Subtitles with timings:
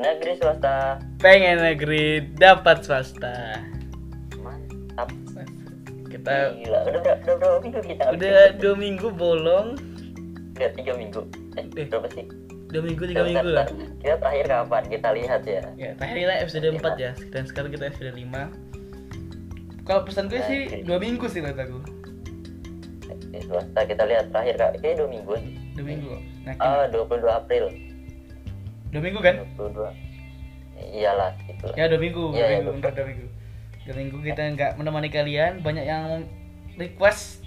[0.00, 0.96] negeri swasta.
[1.20, 3.60] Pengen negeri dapat swasta.
[4.40, 5.12] Mantap.
[6.10, 9.76] Kita gila udah udah, udah berapa minggu kita udah dua minggu bolong.
[10.56, 11.20] Udah tiga minggu.
[11.54, 11.86] Eh, Eh.
[11.86, 12.26] berapa sih?
[12.70, 13.66] dua minggu tiga minggu lah.
[13.98, 14.82] kita terakhir kapan?
[14.86, 15.62] Kita lihat ya.
[15.74, 17.12] Ya terakhir kita episode 4 ya.
[17.34, 18.70] Dan sekarang kita episode 5
[19.90, 21.78] kalau pesan gue sih dua minggu sih menurut aku.
[23.34, 24.70] Di swasta kita lihat terakhir kak.
[24.86, 25.34] Kayak dua minggu.
[25.74, 26.14] Dua minggu.
[26.14, 27.89] Kok nah, ah 22 April
[28.90, 29.34] dua minggu kan?
[29.54, 30.10] 22
[30.80, 33.26] iyalah gitu lah ya dua minggu dua Iya, iya, minggu bentar, dua minggu.
[33.84, 36.04] Dua minggu kita nggak menemani kalian banyak yang
[36.80, 37.44] request.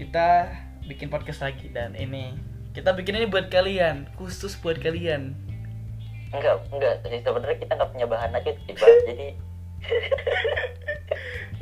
[0.00, 0.48] Kita
[0.88, 2.34] bikin podcast lagi dan ini
[2.74, 5.36] kita bikin ini buat kalian khusus buat kalian.
[6.34, 7.04] Enggak enggak.
[7.06, 9.28] Sih sebenarnya kita nggak punya bahan aja dibahas jadi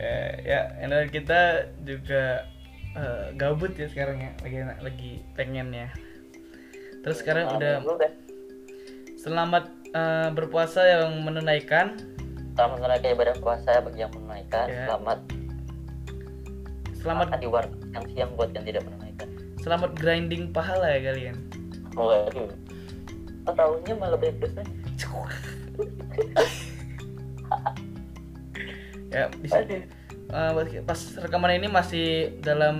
[0.02, 2.48] Eh, ya and kita juga
[2.96, 5.88] eh, gabut ya sekarang ya lagi lagi pengen ya
[7.02, 8.10] terus sekarang malam udah
[9.18, 11.98] selamat eh, berpuasa yang menunaikan.
[12.52, 14.66] Selamat menunaikan ibadah puasa bagi yang menunaikan.
[14.68, 14.86] Ya.
[14.90, 15.18] selamat
[17.02, 19.28] selamat di warung yang siang buat yang tidak menunaikan.
[19.62, 21.36] selamat grinding pahala ya kalian.
[21.98, 22.50] Waduh.
[23.42, 24.62] Oh, tahunnya malah banyak dosa
[29.14, 29.66] ya bisa.
[29.66, 32.78] Eh, pas rekaman ini masih dalam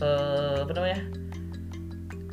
[0.00, 1.20] eh, apa namanya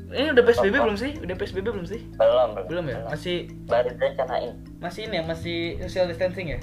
[0.07, 1.11] ini udah psbb belum sih?
[1.19, 2.01] Udah psbb belum sih?
[2.15, 2.65] Belum belum.
[2.71, 2.97] Belum ya?
[3.11, 4.55] Masih baru direncanain.
[4.79, 5.23] Masih ini ya?
[5.27, 6.59] Masih social distancing ya?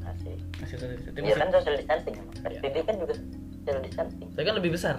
[0.00, 0.34] Masih.
[0.60, 1.24] Masih social distancing.
[1.24, 2.14] Iya masih, kan social distancing.
[2.16, 2.60] Iya.
[2.64, 4.28] PSBB kan juga social distancing.
[4.32, 4.96] Tapi kan lebih besar.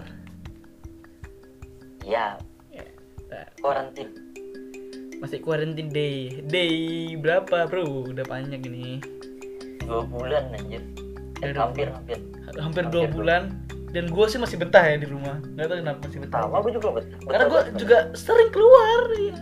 [2.05, 2.37] Ya
[2.69, 2.85] Ya,
[3.33, 4.09] nah, karantin
[5.19, 6.39] masih quarantine day.
[6.47, 6.73] Day
[7.19, 8.07] berapa bro?
[8.07, 9.03] Udah banyak ini.
[9.83, 10.79] Dua bulan anjir.
[11.43, 11.97] Ya, eh, dua hampir bulan.
[11.99, 12.19] hampir.
[12.55, 13.41] Hampir dua bulan
[13.89, 15.41] dan gue sih masih betah ya di rumah.
[15.49, 16.39] Nggak tahu kenapa masih betah.
[16.43, 19.35] Sama gue juga betul karena gue juga sering keluar ya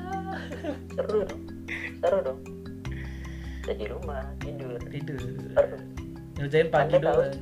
[0.93, 1.41] seru dong.
[1.97, 2.39] Seru dong.
[3.59, 4.79] Kita di rumah tidur.
[4.85, 5.19] Tidur.
[5.51, 5.77] Seru.
[6.37, 7.19] Ngerjain pagi Anda tahu?
[7.19, 7.35] doang.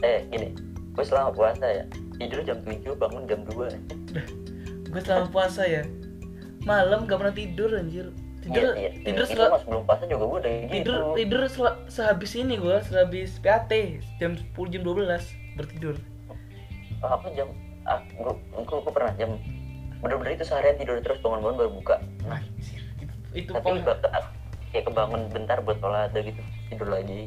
[0.00, 0.48] Eh gini.
[0.90, 1.84] Gue selama puasa ya
[2.16, 3.68] tidur jam 7 bangun jam 2
[4.86, 5.84] gue selama puasa ya
[6.64, 8.08] malam gak pernah tidur anjir.
[8.40, 8.90] Tidur Iya, iya.
[9.02, 10.72] tidur itu sel- mas belum puasa juga gue udah gitu.
[10.72, 13.68] tidur tidur sel- sehabis ini gue sehabis PAT
[14.16, 15.20] jam 10 jam 12
[15.56, 15.96] bertidur
[17.00, 17.48] oh, aku jam
[17.84, 19.30] ah, gue, gue pernah jam
[19.96, 24.10] bener-bener itu seharian tidur terus bangun-bangun baru buka nah, Anjir, itu, itu tapi pol- bakal
[24.68, 27.20] kayak kebangun bentar buat sholat udah gitu tidur lagi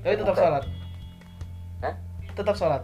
[0.00, 0.42] tapi tetap Bukan.
[0.42, 0.64] sholat
[1.78, 1.94] Hah?
[2.32, 2.82] tetap sholat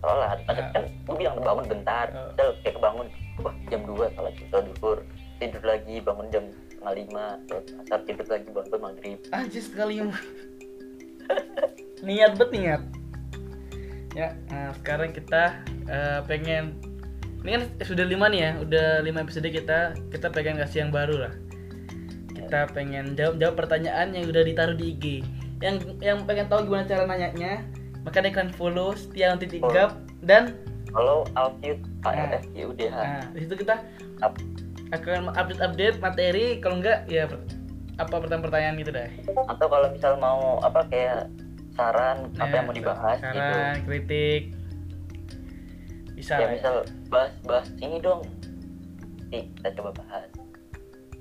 [0.00, 0.70] sholat ada Nah.
[0.72, 2.26] kan gue bilang bangun bentar Oh.
[2.32, 3.06] Misal kayak kebangun
[3.38, 4.98] wah jam 2 sholat sholat duhur
[5.36, 7.24] tidur lagi bangun jam setengah lima
[7.80, 9.94] asar tidur lagi bangun maghrib anjir sekali
[12.02, 12.82] niat bet niat
[14.14, 16.76] ya nah, sekarang kita eh, pengen
[17.40, 21.28] ini kan sudah lima nih ya udah lima episode kita kita pengen kasih yang baru
[21.28, 21.34] lah
[22.36, 25.04] kita pengen jawab jawab pertanyaan yang udah ditaruh di IG
[25.60, 27.64] yang yang pengen tahu gimana cara nanyanya
[28.04, 29.76] makanya kalian follow setia titik Follow.
[29.76, 29.92] gap
[30.24, 30.56] dan
[30.90, 32.16] kalau Alfit Nah.
[32.16, 33.76] ALF UDH nah di situ kita
[34.24, 34.34] Up.
[34.90, 37.28] akan update update materi kalau enggak ya
[38.00, 39.10] apa pertanyaan-pertanyaan gitu deh
[39.46, 41.28] atau kalau misal mau apa kayak
[41.72, 43.30] saran apa Ya, yang mau dibahas gitu.
[43.30, 44.42] saran kritik.
[46.14, 46.74] Bisa ya misal
[47.08, 48.22] bahas bahas ini dong.
[49.30, 50.28] Nih, kita coba bahas.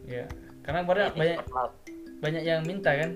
[0.03, 0.25] Ya
[0.61, 1.71] karena kemarin Ini banyak Lab.
[2.19, 3.09] banyak yang minta kan?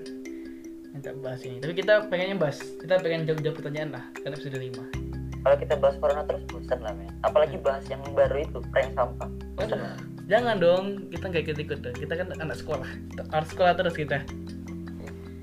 [0.89, 1.57] Minta bahas ini.
[1.59, 5.03] Tapi kita pengennya bahas kita pengen jawab jawab pertanyaan lah kan episode 5
[5.43, 7.11] kalau kita bahas corona terus bosan lah men.
[7.19, 9.27] Apalagi bahas yang baru itu prank sampah.
[9.59, 9.75] Bosan.
[9.77, 10.85] lah jangan dong.
[11.11, 12.87] Kita nggak ikut ikut dong kita kan anak sekolah.
[13.29, 14.23] Harus sekolah terus kita.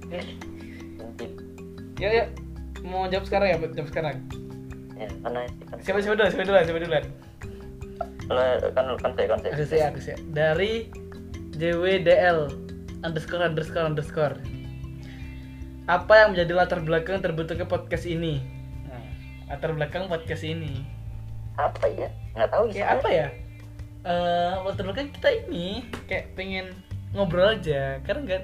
[0.01, 0.25] Mungkin
[2.01, 2.25] ya ya.
[2.81, 4.17] Mau jawab sekarang ya jawab sekarang.
[4.97, 6.97] Ya karena kan siapa siapa dulu siapa dulu siapa dulu
[8.31, 10.87] kalau kan kan saya kan saya aku sih aku sih dari
[11.59, 12.49] JWDL
[13.05, 14.37] underscore underscore underscore.
[15.91, 18.39] Apa yang menjadi latar belakang terbentuknya podcast ini?
[18.87, 19.05] Nah,
[19.51, 20.87] latar belakang podcast ini.
[21.59, 22.09] Apa ya?
[22.39, 23.29] Nggak tahu kayak apa ya?
[24.07, 26.71] Eh latar belakang kita ini kayak pengen
[27.11, 27.99] ngobrol aja.
[28.07, 28.43] Karena enggak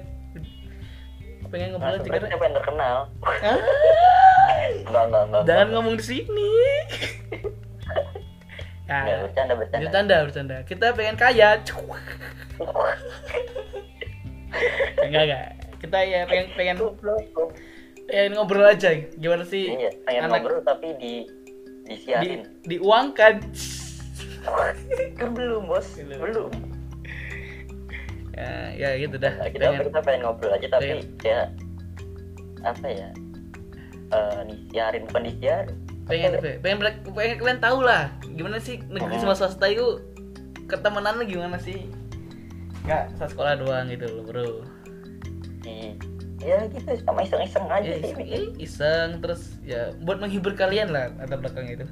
[1.47, 2.97] pengen nah, ngobrol sebenarnya karena kita pengen terkenal?
[3.23, 3.57] Ah,
[4.83, 6.51] enggak enggak enggak jangan ngomong di sini.
[8.87, 9.83] Ya bercanda bercanda.
[9.83, 10.57] bercanda bercanda.
[10.63, 11.59] Kita pengen kaya.
[15.03, 15.47] Enggak enggak.
[15.83, 16.75] Kita ya pengen pengen
[18.07, 18.95] pengen ngobrol aja.
[19.19, 21.27] Gimana sih iya pengen anak ngobrol tapi di
[21.83, 23.43] di, disiarin diuangkan.
[25.19, 25.91] Kan belum bos.
[25.99, 26.23] Belum.
[26.23, 26.51] belum
[28.37, 31.25] ya, ya gitu dah Nah, kita pengen kita pengen ngobrol aja tapi pengen.
[31.25, 31.41] ya
[32.63, 33.09] apa ya
[34.07, 35.75] eh disiarin bukan disiarin
[36.05, 36.57] pengen apa ya?
[36.61, 36.77] pengen
[37.11, 39.23] pengen kalian tahu lah gimana sih negeri Hmm.
[39.23, 39.99] sama swasta itu
[40.65, 41.89] ketemenannya gimana sih
[42.83, 44.49] nggak saat sekolah doang gitu loh bro
[46.37, 48.37] ya gitu sama iseng-iseng aja ya, sih iseng, bikin.
[48.37, 51.83] eh, iseng terus ya buat menghibur kalian lah latar belakang itu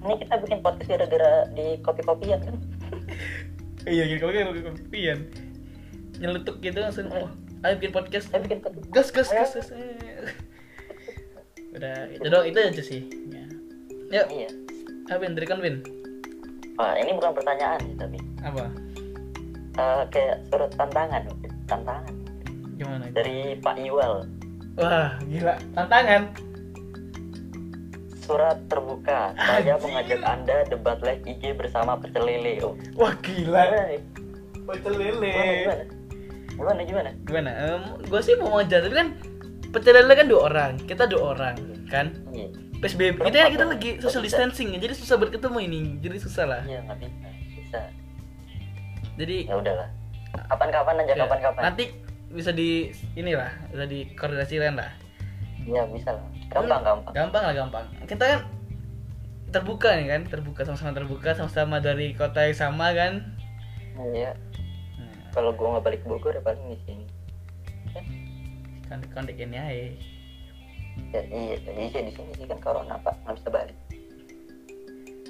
[0.00, 2.56] ini kita bikin podcast gara-gara di kopi-kopian kan
[3.86, 4.56] iya gitu kalau
[6.20, 7.32] nyeletuk gitu langsung oh
[7.64, 8.28] ayo bikin podcast.
[8.28, 9.68] Saya bikin kopi gas gas gas, gas.
[11.76, 13.02] Udah itu doang itu aja sih.
[13.32, 13.44] Ya.
[14.10, 14.50] yuk iya.
[15.10, 15.82] Ah, Win dari kan Win
[16.80, 18.64] wah ini bukan pertanyaan sih tapi apa?
[19.76, 21.22] Eh, kayak surat tantangan
[21.68, 22.14] tantangan.
[22.80, 23.14] Gimana itu?
[23.14, 24.24] dari Pak Iwal
[24.80, 25.54] wah gila.
[25.76, 26.22] Tantangan?
[28.24, 29.34] Surat terbuka.
[29.36, 29.82] Saya Anjir.
[29.84, 33.62] mengajak anda debat live IG bersama pecel lele oh wah gila.
[33.68, 34.00] Gimana nih?
[34.64, 35.99] pecel
[36.60, 37.10] gimana gimana?
[37.24, 37.50] Gimana?
[37.56, 39.08] Gimana gue sih mau ngajar tapi kan
[39.72, 41.56] pecel lele kan dua orang kita dua orang
[41.88, 42.12] kan?
[42.36, 42.52] Iya.
[42.80, 46.62] PSBB kita Berempat kita lagi social distancing jadi susah buat ketemu ini jadi susah lah.
[46.68, 47.80] Iya nggak bisa
[49.20, 49.88] jadi ya udahlah.
[50.30, 51.60] Kapan-kapan aja ya, kapan-kapan.
[51.60, 51.84] nanti
[52.30, 54.92] bisa di inilah bisa di koordinasikan lah.
[55.64, 56.24] Iya bisa lah.
[56.48, 57.12] Gampang gampang.
[57.12, 57.84] Gampang lah gampang.
[58.08, 58.40] Kita kan
[59.50, 63.36] terbuka nih kan terbuka sama-sama terbuka sama-sama dari kota yang sama kan?
[64.14, 64.32] Iya
[65.30, 67.06] kalau gua nggak balik Bogor ya paling di sini.
[68.86, 69.00] Kan?
[69.14, 69.86] Kontak ini aja.
[71.14, 73.14] Ya, iya jadi sih di sini sih kan corona pak.
[73.24, 73.76] Nggak bisa balik.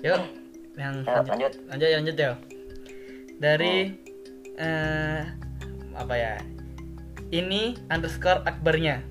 [0.01, 0.23] Yuk
[0.81, 1.53] yang ya, lanjut.
[1.69, 2.33] Lanjut lanjut ya
[3.41, 3.97] dari
[4.61, 5.21] eh
[5.97, 6.35] apa ya?
[7.31, 9.05] Ini underscore akbarnya.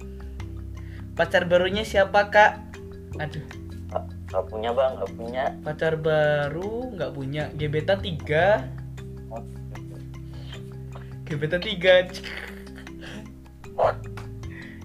[1.16, 2.52] Pacar barunya siapa kak?
[3.22, 3.44] Aduh.
[3.90, 4.92] Nggak- nggak punya bang.
[4.98, 5.44] Nggak punya.
[5.66, 7.44] Pacar baru nggak punya.
[7.58, 8.66] Gebetan tiga
[11.30, 12.10] gebetan tiga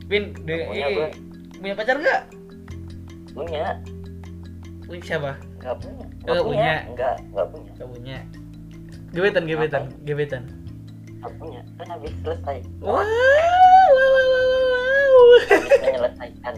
[0.04, 1.12] Win, de, punya, eh,
[1.56, 2.22] punya pacar nggak?
[3.34, 3.66] punya
[4.84, 5.32] Punya siapa?
[5.58, 6.74] nggak punya Nggak punya.
[6.92, 8.18] nggak nggak punya Nggak punya.
[9.10, 10.42] Gebetan, gebetan, gebetan.
[11.18, 13.08] nggak punya kan habis selesai Wow, wow,
[13.96, 15.16] wow, wow, wow.
[15.48, 16.54] habis menyelesaikan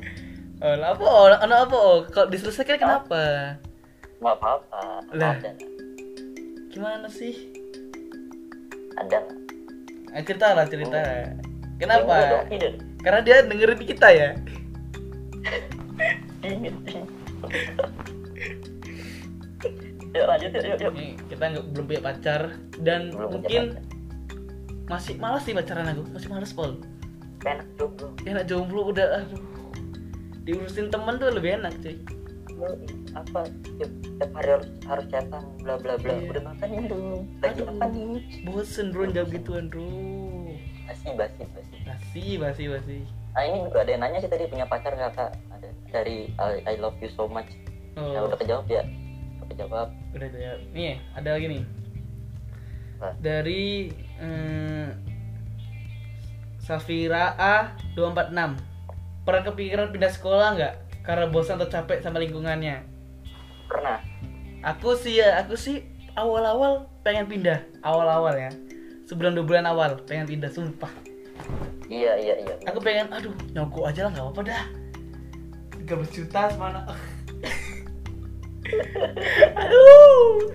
[0.56, 1.02] Oh, apa?
[1.04, 1.76] Oh, ano apa?
[1.76, 3.22] Oh, kalau diselesaikan kenapa?
[4.18, 4.82] nggak apa-apa
[5.14, 5.36] Lah.
[5.38, 5.52] ada
[6.68, 7.54] Gimana sih?
[8.98, 9.45] ada nggak?
[10.16, 10.96] Ah, cerita lah, cerita.
[10.96, 12.14] Ya, udah Kenapa?
[12.48, 12.80] ide.
[13.04, 14.28] Karena dia dengerin kita ya.
[20.16, 20.92] Yuk lanjut yuk yuk, yuk.
[20.96, 22.40] Nih, kita nggak belum punya pacar
[22.80, 23.84] dan Belum mungkin pacar.
[24.88, 26.80] masih malas sih pacaran aku, masih malas pol.
[27.46, 29.42] enak jomblo Enak jomblo udah aduh.
[30.48, 32.00] Diurusin temen tuh lebih enak cuy.
[33.16, 33.40] Apa
[33.74, 36.28] tiap, tiap hari harus harus chatan bla bla bla Iya.
[36.28, 37.72] udah makan belum lagi Aduh.
[37.72, 39.88] apa nih Bosen bro jawab gituan bro.
[40.84, 42.98] basi basi basi Basi, basi, basi.
[43.32, 46.60] nah ini juga ada yang nanya sih tadi punya pacar nggak kak ada dari I,
[46.62, 47.48] I love you so much
[47.96, 48.84] Oh, ya udah kejawab ya
[49.34, 50.52] udah kejawab udah ya.
[50.70, 51.62] Nih, ada lagi nih.
[52.94, 53.08] Apa?
[53.18, 53.88] Dari
[54.18, 54.88] eh,
[56.58, 57.56] Safira A
[57.94, 58.60] 246.
[59.22, 60.74] Pernah kepikiran pindah sekolah nggak?
[61.02, 62.84] Karena bosan atau capek sama lingkungannya.
[63.66, 63.98] Pernah
[64.64, 65.86] Aku sih ya, aku sih
[66.18, 67.62] awal-awal pengen pindah.
[67.86, 68.50] Awal-awal ya.
[69.06, 70.90] Sebulan dua bulan awal pengen pindah, sumpah.
[71.86, 74.64] iya iya iya Aku pengen, aduh, nyogok aja lah nggak apa-apa dah.
[75.86, 76.82] 13 juta semana.
[79.54, 80.50] aduh.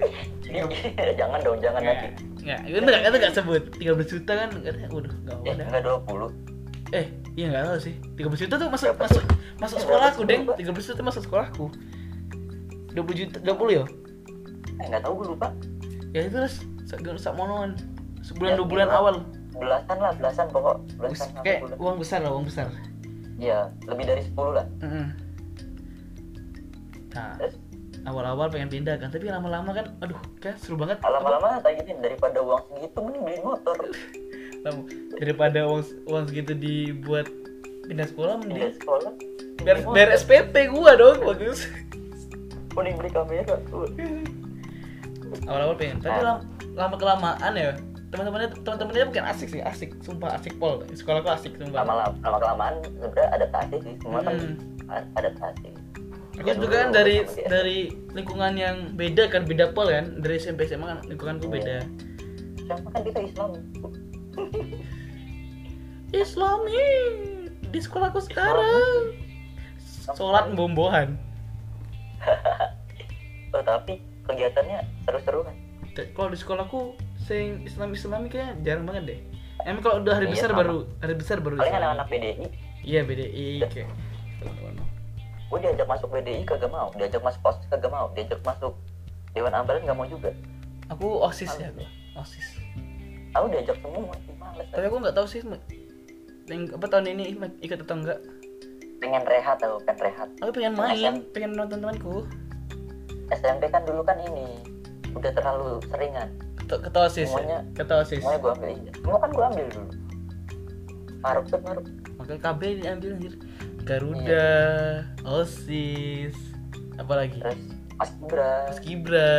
[1.16, 2.12] jangan dong jangan lagi
[2.44, 5.66] nggak, itu nggak, itu nggak sebut 13 juta kan, katanya, waduh, nggak apa eh dah.
[5.70, 6.52] enggak 20
[6.92, 7.06] Eh,
[7.40, 7.96] iya nggak tahu sih.
[8.20, 9.24] 13 juta tuh masuk masuk
[9.56, 10.44] masuk Eh, sekolahku, Deng.
[10.44, 11.66] sih, 13 juta masuk sekolahku.
[12.94, 13.86] 20 juta, 20 ya?
[14.82, 15.48] eh tahu gue lupa
[16.10, 16.52] Ya itu lah,
[16.84, 17.78] sak sak monoan.
[18.22, 19.16] Sebulan Ya, dua bulan awal.
[19.54, 22.68] belasan lah belasan pokok Bus- belasan sampai Kayak bulan uang besar lah, uang besar.
[23.38, 25.08] iya lebih dari 10 lah Heeh.
[27.12, 27.56] Nah, terus
[28.02, 30.98] awal-awal pengen pindah kan, tapi lama-lama kan, aduh, kayak seru banget.
[31.00, 33.76] lama-lama kayak gitu daripada uang segitu mending beli motor
[35.22, 37.28] daripada uang uang segitu dibuat
[37.84, 39.12] pindah sekolah di mending sekolah
[39.60, 40.10] biar biar.
[40.16, 41.66] SPP gua dong bagus.
[42.72, 43.56] mending beli kamera
[45.48, 45.98] awal-awal pengen.
[46.00, 46.24] Tapi Ah.
[46.26, 46.42] lama,
[46.76, 47.72] lama kelamaan ya
[48.12, 49.90] teman-temannya teman-temannya bukan asik sih asik.
[50.02, 50.84] Sumpah asik pol.
[50.92, 51.84] Sekolahku asik sumpah.
[51.84, 53.94] Lama lama kelamaan sebenarnya adaptasi sih.
[54.00, 54.92] Semua kan Hmm.
[54.92, 55.70] a- adaptasi.
[56.34, 57.48] Aku Ya, juga kan dari sama dia.
[57.48, 57.78] dari
[58.12, 60.20] lingkungan yang beda kan beda pol kan.
[60.20, 61.54] Dari SMP SMA kan lingkunganku Iya.
[61.54, 61.76] beda.
[62.62, 63.50] Siapa kan kita Islam?
[66.14, 66.84] Islami.
[67.64, 69.16] Di sekolahku sekarang.
[70.12, 71.16] Sholat bombohan
[72.20, 72.51] oh,
[73.62, 73.94] tapi
[74.26, 75.42] kegiatannya seru-seru
[75.92, 79.20] Te- kalau di sekolahku sing Islam Islami kayaknya jarang banget deh.
[79.62, 80.60] Emang kalau udah hari Iya, besar sama.
[80.64, 81.82] baru hari besar baru paling Islami.
[81.84, 82.46] anak-anak BDI
[82.82, 83.90] iya BDI kayak
[85.52, 86.88] gue diajak masuk BDI kagak mau.
[86.96, 88.08] Diajak masuk OSIS kagak mau.
[88.16, 88.74] Diajak masuk
[89.36, 90.32] Dewan Ambalan nggak mau juga.
[90.90, 91.84] Aku osis ya aku.
[92.18, 92.48] Osis.
[93.32, 94.00] Aku diajak semua
[94.40, 95.40] males tapi aku nggak tahu sih
[96.50, 97.24] yang apa tahun ini
[97.64, 98.20] ikut atau enggak
[99.00, 100.28] pengen rehat tau pengen rehat.
[100.40, 102.28] Aku pengen main pengen nonton temanku
[103.32, 104.60] SMP kan dulu kan ini
[105.12, 107.30] udah terlalu seringan ketua, ketua osis ya?
[107.30, 108.92] Semuanya- ketua osis semuanya gua ambil iya.
[108.96, 109.90] semua kan gua ambil dulu
[111.22, 111.86] Maruk tuh Maruk
[112.18, 113.34] Oke, KB diambil anjir.
[113.82, 114.46] Garuda,
[115.26, 116.38] OSIS,
[116.96, 117.34] apa lagi?
[117.36, 117.58] terus
[117.98, 119.34] Mas Ibra Skibra.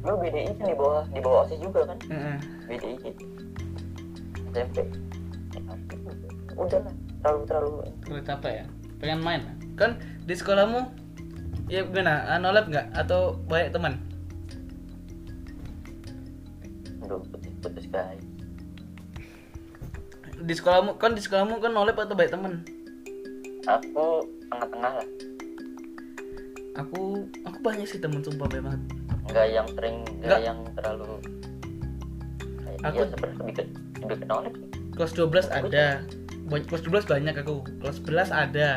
[0.00, 2.36] lu BDI kan di bawah di bawah osis juga kan Heeh.
[2.66, 3.24] BDI gitu
[4.50, 4.76] SMP
[6.54, 8.66] udah lah terlalu terlalu Terlalu capek ya.
[8.96, 9.40] Pengen main.
[9.74, 10.80] Kan di sekolahmu
[11.66, 12.26] ya gimana?
[12.26, 13.94] Ah, No lab nggak atau banyak teman?
[17.00, 17.20] aduh
[17.60, 18.24] putus guys
[20.38, 22.54] Di sekolahmu kan di sekolahmu kan no lab atau banyak teman?
[23.62, 25.08] aku tengah-tengah lah
[26.76, 27.00] Aku
[27.44, 28.82] aku banyak sih temen sumpah banyak banget.
[29.26, 30.40] nggak yang sering Nggak.
[30.42, 31.06] yang terlalu
[32.82, 33.62] Aku- ya sebenarnya lebih ke
[34.02, 34.24] lebih ke.
[34.92, 35.86] Kelas 12 ada.
[36.68, 37.54] Kelas 12 banyak aku.
[37.80, 38.68] Kelas 11 ada.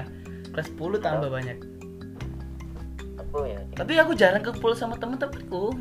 [0.47, 1.57] Kelas 10 tambah banyak.
[3.27, 5.75] Aku ya Tapi aku jarang kumpul sama temen-temenku.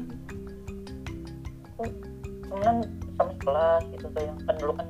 [2.46, 2.76] temenan
[3.12, 4.86] sama kelas gitu tuh yang kan dulu kan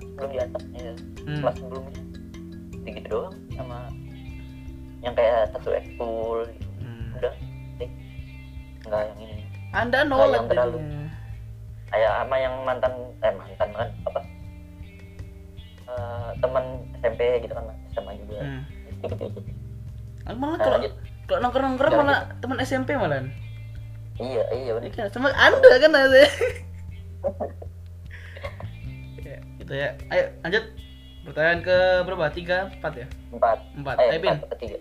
[0.00, 1.36] sebelum di atas ya Hmm.
[1.38, 2.00] kelas sebelumnya
[2.82, 3.78] gitu doang sama
[5.00, 6.68] yang kayak satu ekskul gitu.
[6.80, 7.12] Hmm.
[7.14, 7.32] udah
[7.76, 7.88] sih
[8.82, 9.36] nggak yang ini
[9.70, 10.78] Anda no Nggak lab yang terlalu.
[11.86, 14.20] kayak sama yang mantan eh mantan kan apa
[15.90, 16.64] Eh, teman
[16.96, 18.62] SMP gitu kan sama juga Hmm.
[18.96, 19.40] gitu gitu
[20.22, 20.92] Aku malah Nah, kalau lanjut.
[21.30, 23.22] Kalau nongkrong nongkrong malah teman SMP malah.
[24.18, 26.20] iya iya bener Iya, sama anda kan ada.
[29.22, 29.94] ya, gitu ya.
[30.10, 30.64] Ayo lanjut.
[31.20, 32.26] Pertanyaan ke berapa?
[32.32, 33.06] Tiga, empat ya?
[33.30, 33.96] empat Empat.
[34.00, 34.34] Ayo, Bin.
[34.34, 34.78] empat ketiga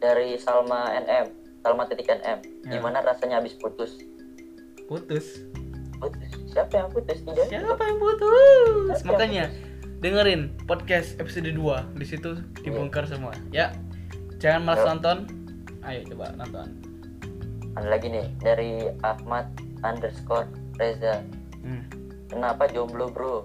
[0.00, 1.26] dari Salma NM
[1.60, 2.76] Salma titik NM Ya.
[2.76, 3.96] gimana rasanya habis putus
[4.84, 5.44] Putus.
[5.96, 8.84] putus siapa yang putus tidak Siapa yang putus?
[8.90, 9.44] Siapa yang Makanya
[10.00, 11.56] dengerin podcast episode 2
[11.96, 13.32] di situ dibongkar semua.
[13.48, 13.72] Ya.
[14.36, 15.24] Jangan malas nonton.
[15.84, 16.68] Ayo coba nonton.
[17.74, 19.50] ada lagi nih dari Ahmad
[19.80, 21.20] underscore Reza
[21.58, 21.82] Hmm.
[22.28, 23.42] kenapa jomblo bro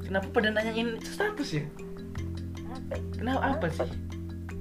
[0.00, 1.64] Kenapa pada nanyain status ya?
[2.66, 3.00] Apa ya?
[3.14, 3.90] Kenapa apa sih?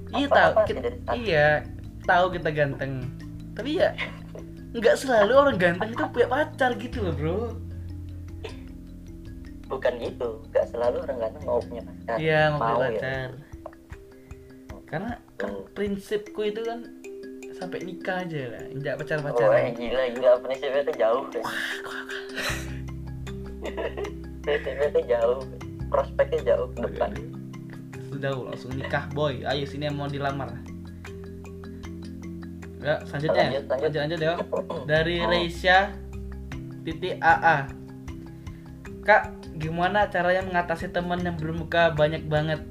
[0.10, 1.48] Iya Apa- tahu apa kita, iya
[2.04, 2.94] tahu kita ganteng.
[3.52, 3.92] Tapi ya
[4.72, 7.40] nggak selalu orang ganteng itu punya pacar gitu loh bro.
[9.66, 13.30] bukan gitu nggak selalu orang ganteng mau punya pacar Iya mau punya ya pacar.
[14.86, 15.12] Karena
[15.44, 16.80] kan prinsipku itu kan
[17.54, 19.72] sampai nikah aja lah, tidak pacar Oh, eh, pacaran.
[19.74, 21.44] gila gila prinsipnya tuh jauh deh.
[24.42, 25.40] prinsipnya tuh jauh
[25.88, 27.12] prospeknya jauh ke depan
[28.10, 29.42] Sudah langsung nikah boy.
[29.44, 30.54] Ayo sini yang mau dilamar.
[32.78, 33.82] Ya selanjutnya Lanjut, lanjut.
[33.82, 34.34] lanjut lanjut ya.
[34.92, 35.28] Dari Oh.
[35.28, 35.78] Reisha
[36.82, 37.58] titik AA.
[39.02, 39.24] Kak,
[39.54, 42.62] gimana caranya mengatasi teman yang bermuka banyak banget?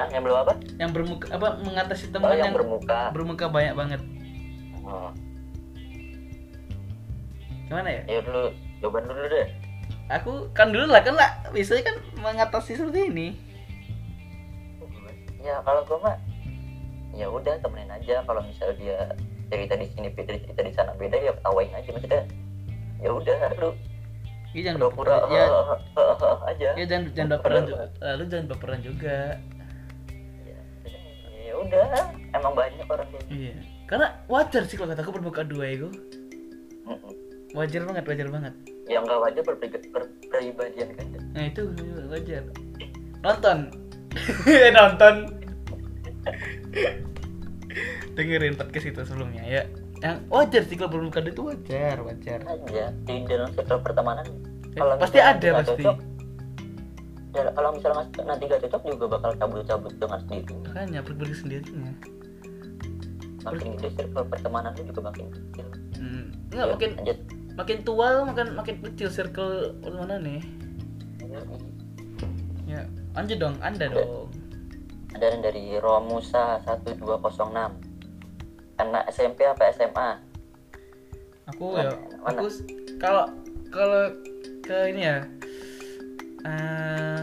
[0.00, 0.52] Ah yang belum apa?
[0.80, 3.00] Yang bermuka apa mengatasi oh, teman yang yang bermuka.
[3.12, 4.00] bermuka banyak banget?
[4.80, 5.12] oh,
[7.68, 8.02] Gimana ya?
[8.08, 8.42] ya dulu
[8.80, 9.46] jawaban dulu deh.
[10.10, 11.30] Aku kan dulu lah kan lah.
[11.54, 13.28] Biasanya kan mengatasi seperti ini.
[15.40, 16.16] ya kalau gue mah
[17.14, 18.24] ya udah temenin aja.
[18.24, 18.98] Kalau misalnya dia
[19.52, 22.24] cerita di sini beda cerita di sana beda ya ketawain aja maksudnya.
[22.98, 23.70] Ya udah lu.
[24.50, 25.46] Ya jangan pura-pura ya,
[26.50, 26.68] aja.
[26.74, 27.84] Ya jangan jangan baperan juga.
[28.02, 29.18] Lalu jangan baperan juga.
[31.60, 33.34] Ya ya udah emang banyak orang kayak gitu.
[33.36, 33.56] Iya.
[33.84, 35.88] Karena wajar sih kalau kataku bermuka dua itu.
[37.50, 38.54] Wajar banget, wajar banget.
[38.86, 41.62] yang nggak wajar berperibadian kan Nah itu
[42.10, 42.42] wajar.
[43.22, 43.58] Nonton.
[44.78, 45.14] Nonton.
[48.14, 49.62] Dengerin podcast itu sebelumnya ya.
[50.00, 52.38] Yang wajar sih kalau bermuka dua itu wajar, wajar.
[52.42, 54.26] aja di dalam sektor pertemanan
[54.70, 55.82] Eh, kalau pasti ada pasti.
[55.82, 55.96] cocok,
[57.30, 61.92] ya, kalau misalnya nanti gak cocok juga bakal cabut-cabut dengan sendiri Makanya pergi sendirinya.
[63.40, 66.32] makin gede circle pertemanan lu juga makin kecil Hmm.
[66.50, 67.18] Enggak Ya, makin lanjut
[67.54, 69.52] makin tua makin makin kecil circle
[69.86, 70.40] mana nih?
[72.64, 73.96] Ya, lanjut dong, Anda Ada.
[73.96, 74.28] dong.
[75.10, 77.74] ada yang dari Romusa 1206
[78.78, 80.10] anak SMP apa SMA
[81.48, 81.82] Aku Mana?
[81.82, 82.38] ya, Mana?
[82.38, 82.46] aku
[82.96, 83.24] kalau
[83.68, 84.02] kalau
[84.62, 85.18] ke ini ya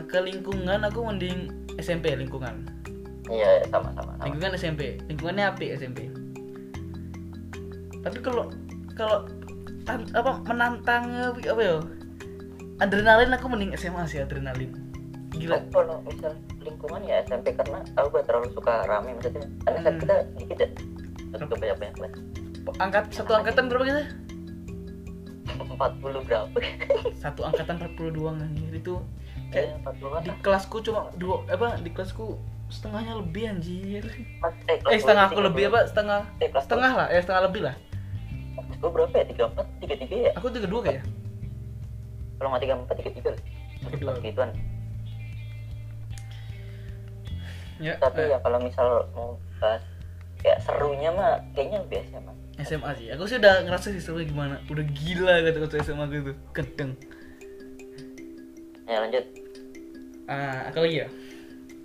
[0.06, 2.68] ke lingkungan aku mending SMP lingkungan.
[3.28, 6.08] iya sama sama sama Lingkungan SMP, lingkungannya api SMP.
[8.00, 8.48] Tapi kalau
[8.96, 9.28] kalau
[9.88, 11.78] apa menantang apa ya?
[12.78, 14.70] Adrenalin aku mending SMA sih adrenalin.
[15.34, 15.60] Gila.
[15.60, 19.94] Oh, kalau misal lingkungan ya SMP karena aku gak terlalu suka rame maksudnya karena kan
[19.94, 20.02] Hmm.
[20.02, 20.68] kita sedikit ya
[21.38, 22.12] ke banyak banyak lah
[22.80, 24.04] Angkat satu angkatan berapa kita?
[25.68, 26.58] 40 berapa
[27.16, 28.96] satu angkatan 40 doang anjir itu
[29.52, 32.36] kayak kayak 40 di kelasku cuma dua apa di kelasku
[32.68, 34.04] setengahnya lebih anjir.
[34.68, 37.76] Eh, eh setengah aku lebih apa setengah eh, setengah lah eh setengah lebih lah.
[38.78, 39.26] Gue berapa ya?
[39.32, 40.32] 34 33 ya?
[40.36, 41.04] Aku tiga dua kayak.
[42.38, 43.34] Kalau nggak 34
[43.88, 44.12] 33 Kedua.
[44.20, 44.50] gituan.
[47.78, 49.82] Ya tapi eh, ya kalau misal mau bahas
[50.42, 52.34] kayak serunya mah kayaknya lebih SMA
[52.68, 53.08] SMA sih.
[53.16, 54.60] Aku sih udah ngerasa sih serunya gimana.
[54.68, 57.00] Udah gila kata kata SMA gitu kedeng
[58.88, 59.26] ya lanjut.
[60.28, 61.08] Ah apa lagi ya?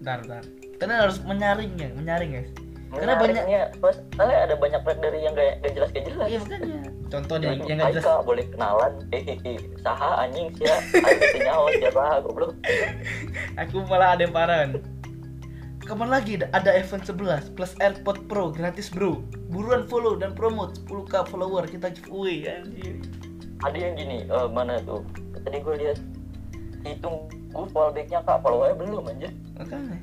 [0.01, 0.45] Bentar bentar.
[0.79, 2.51] Karena harus menyaring ya menyaring guys.
[2.93, 3.45] Karena banyak
[3.81, 6.27] bos soalnya ada banyak track dari yang gak, gak jelas gak jelas.
[6.29, 6.79] iya makanya.
[7.09, 8.05] Contoh nih yang gak jelas.
[8.05, 8.93] Kak, boleh kenalan.
[9.09, 9.55] Hehehe.
[9.81, 12.05] Saha anjing sia anjing nyawa siapa?
[12.21, 12.53] Goblok.
[13.65, 14.69] Aku malah ada yang parah
[15.83, 19.19] Kapan lagi ada- event 11 plus AirPod Pro gratis bro.
[19.51, 23.03] Buruan follow dan promote 10k follower kita giveaway anjir
[23.63, 25.07] ada yang gini eh, mana tuh?
[25.43, 25.99] Tadi gue lihat
[26.85, 28.39] hitung gue fallbacknya kak.
[28.43, 29.33] Followernya belum anjir.
[29.59, 29.99] Makanya.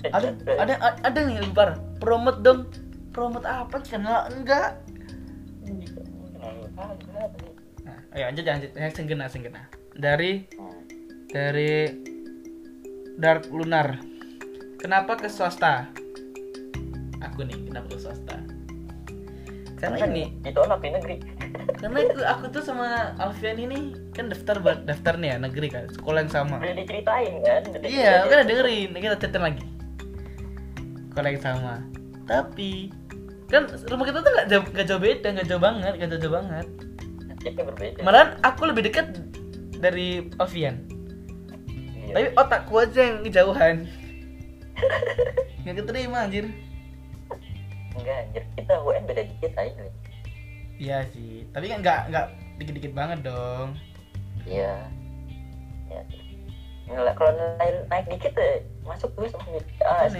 [0.00, 2.68] Eh, ada eh, ada ada nih lebih parah promote dong.
[3.12, 3.82] Promote apa?
[3.84, 4.80] Kenal enggak?
[7.84, 10.48] Nah, ayo lanjut lanjut ya senggena senggena dari
[11.28, 11.90] dari
[13.20, 14.00] Dark Lunar.
[14.80, 15.84] Kenapa ke swasta?
[17.20, 18.59] Aku nih kenapa ke swasta
[19.80, 20.24] karena Kan ini?
[20.44, 21.16] ditolak di negeri.
[21.80, 25.88] Karena itu aku tuh sama Alfian ini kan daftar buat daftar nih ya negeri kan
[25.88, 26.60] sekolah yang sama.
[26.60, 27.62] Udah diceritain kan?
[27.72, 28.92] Udah iya kan dengerin.
[28.92, 29.64] Kita ceritain lagi.
[31.08, 31.74] Sekolah yang sama.
[32.28, 32.92] Tapi
[33.48, 36.34] kan rumah kita tuh nggak jauh nggak jauh beda nggak jauh banget nggak jauh, jauh
[36.36, 36.66] banget
[37.40, 37.98] berbeda.
[38.04, 39.16] Malahan aku lebih dekat
[39.80, 40.84] dari Alfian.
[41.96, 42.12] Iya.
[42.12, 43.76] tapi otakku aja yang kejauhan.
[45.64, 46.46] Nggak keterima anjir
[47.98, 48.44] enggak anjir.
[48.54, 49.94] Kita UN beda dikit aja nih
[50.80, 51.44] iya sih.
[51.52, 53.76] Tapi kan nggak nggak dikit-dikit banget dong.
[54.48, 54.88] Iya.
[55.92, 56.02] Ya
[56.90, 60.10] Nilai, kalau nilai naik dikit ya masuk gue sama ah,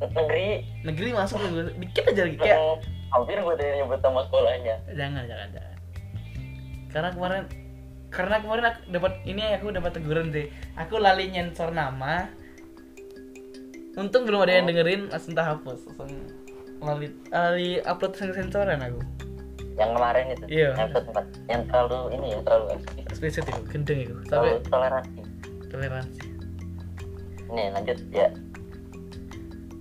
[0.00, 0.64] negeri.
[0.86, 1.74] Negeri masuk gue.
[1.82, 2.64] Dikit aja lagi kayak yang
[3.12, 4.76] hampir gue tadi nyebut nama sekolahnya.
[4.94, 5.76] Jangan jangan jangan.
[6.88, 7.44] Karena kemarin
[8.08, 10.46] karena kemarin aku dapat ini aku dapat teguran deh
[10.78, 12.30] aku lali nyensor nama.
[13.94, 14.70] Untung belum ada yang Oh.
[14.74, 16.10] dengerin langsung tak hapus langsung
[16.84, 19.00] lali lali upload sensor sensoran aku.
[19.74, 20.44] Yang kemarin itu?
[20.46, 20.70] Iya.
[20.78, 22.66] yang episode 4 yang terlalu ini ya terlalu
[23.10, 24.14] explicit itu gendeng itu.
[24.30, 25.20] Sampai toleransi.
[25.72, 26.22] toleransi.
[27.50, 28.28] Nih lanjut ya.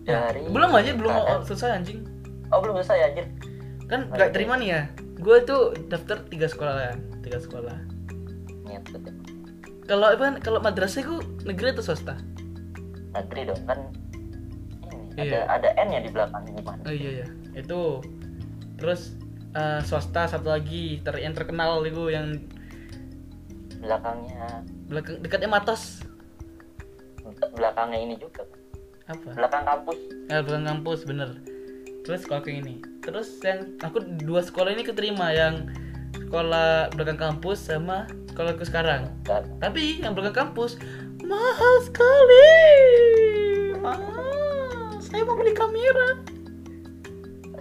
[0.04, 1.12] Ya, dari belum aja belum.
[1.14, 1.44] Mau KM.
[1.48, 2.00] selesai anjing.
[2.52, 3.26] Oh belum selesai anjir.
[3.88, 4.82] Kan Oh, nggak terima nih ya.
[5.22, 6.98] Gue tuh daftar tiga sekolah kan?
[7.22, 7.78] Tiga sekolah.
[8.68, 8.80] Ya.
[9.84, 12.18] kalau apa kalau madrasah gue negeri atau swasta?
[13.14, 13.80] Negeri dong kan
[15.14, 15.46] Iya.
[15.46, 17.28] ada ada N nya di belakang gimana Oh iya iya.
[17.54, 18.02] Itu
[18.78, 19.14] terus
[19.54, 22.34] eh, swasta satu lagi ter yang terkenal itu yang
[23.78, 26.02] belakangnya belakang dekatnya Matos.
[27.56, 28.46] belakangnya ini juga
[29.08, 29.36] Apa?
[29.36, 30.00] belakang kampus
[30.32, 31.30] Ya, belakang kampus bener.
[32.04, 32.76] Terus sekolah kayak ini.
[33.04, 35.68] Terus yang aku dua sekolah ini keterima yang
[36.16, 39.12] sekolah belakang kampus sama sekolahku sekarang.
[39.24, 40.80] kan Tapi yang belakang kampus
[41.24, 42.48] mahal sekali.
[43.84, 44.23] Mahal.
[45.14, 46.10] Saya mau beli kamera.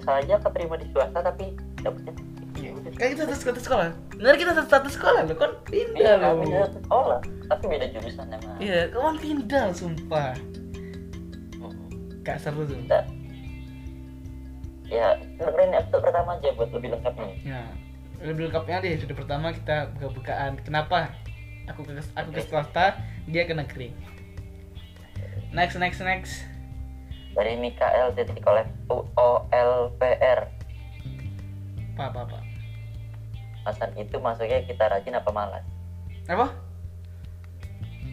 [0.02, 2.10] saja keterima di swasta tapi dapetnya
[2.58, 3.88] Iya, Kayak kita satu satu sekolah.
[4.16, 8.26] Bener kita satu satu sekolah loh, kan pindah Iya, kami satu sekolah, tapi beda jurusan
[8.32, 8.56] emang.
[8.58, 10.32] Iya, kawan pindah sumpah.
[12.22, 12.78] Gak seru tuh.
[12.78, 13.02] Kita,
[14.86, 17.34] ya, dengerin episode pertama aja buat lebih lengkapnya.
[17.42, 17.62] Ya,
[18.22, 18.94] lebih lengkapnya deh.
[19.02, 20.52] Sudah pertama kita buka-bukaan.
[20.62, 21.14] Kenapa?
[21.70, 23.90] Aku ke aku ke swasta, dia ke negeri.
[25.50, 26.51] Next, next, next.
[27.32, 30.40] Dari Mikael titik oleh OLPR.
[31.96, 32.38] Apa, apa, apa?
[33.62, 35.64] Masan itu masuknya kita rajin apa malas?
[36.28, 36.52] Apa?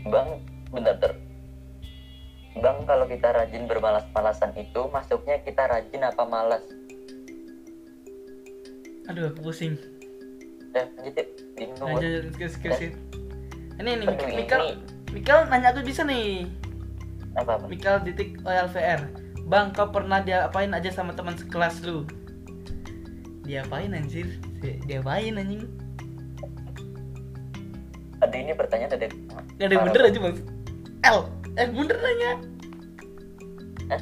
[0.08, 0.40] Bang,
[0.72, 1.12] bentar ter.
[2.60, 6.64] Bang, kalau kita rajin bermalas-malasan itu masuknya kita rajin apa malas?
[9.10, 9.76] Aduh, aku pusing.
[10.70, 11.28] Udah, lanjut yuk.
[11.58, 11.88] Bingung.
[11.98, 12.94] Lanjut, skip, skip, skip.
[13.82, 14.06] Ini, ini.
[15.10, 16.46] Mikal nanya aku bisa nih.
[17.36, 17.66] Apa-apa?
[17.68, 19.06] Mikal titik OLVR.
[19.46, 22.06] Bang, kau pernah diapain aja sama teman sekelas lu?
[23.44, 24.38] Diapain anjir?
[24.62, 25.66] Di- Diapain anjing?
[28.20, 29.08] Aduh, ini pertanyaan ada
[29.56, 30.36] Gak ada yang bener aja bang
[31.08, 31.20] L
[31.56, 32.32] Eh bener nanya
[33.88, 34.02] Hah?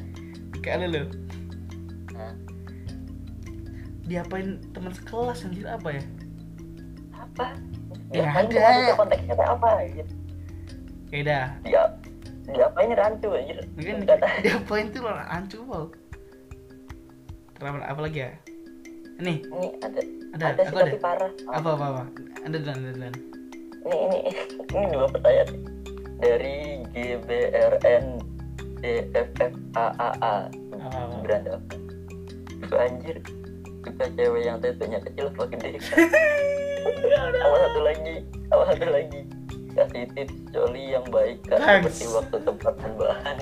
[0.58, 1.04] Kayak lu
[2.18, 2.34] Hah?
[4.10, 6.04] Diapain teman sekelas anjir apa ya
[7.14, 7.54] apa?
[8.10, 8.98] Ya, Diapain ada.
[8.98, 9.70] konteksnya apa?
[9.86, 10.06] Ya
[11.14, 11.82] udah Dia
[12.52, 13.60] diapain rancu anjir?
[13.76, 13.96] Mungkin
[14.44, 15.88] diapain tuh orang ancu bang
[17.58, 18.32] Terus apa lagi ya?
[19.18, 20.00] Nih ini ada
[20.38, 21.32] ada, ada sih aku ada parah.
[21.50, 22.04] Apa apa apa?
[22.46, 23.16] Anda duluan anda duluan.
[23.82, 24.20] Ini ini
[24.78, 25.50] ini dua pertanyaan.
[26.18, 26.58] Dari
[26.94, 28.06] GBRN
[28.82, 31.58] DFFAAA apa beranda.
[32.62, 33.18] Itu anjir.
[33.88, 35.80] Suka cewek yang tetonya kecil apa gede
[37.40, 38.16] sama satu lagi
[38.52, 39.20] sama satu lagi
[39.78, 43.38] kasih tips coli yang baik kan seperti waktu tempat dan bahan.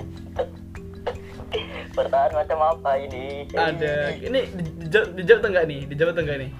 [1.95, 3.47] Pertahanan macam apa ini?
[3.55, 4.19] Ada.
[4.19, 5.79] Ini di- dijawab, dijawab atau enggak nih?
[5.87, 6.51] Dijawab atau enggak nih?